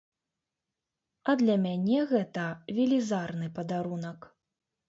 А 1.33 1.35
для 1.43 1.57
мяне 1.67 1.99
гэта 2.13 2.47
велізарны 2.79 3.47
падарунак. 3.59 4.19